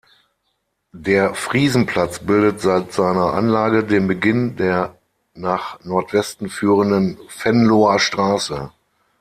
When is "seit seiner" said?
2.59-3.33